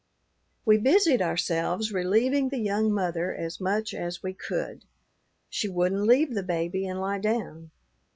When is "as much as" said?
3.35-4.23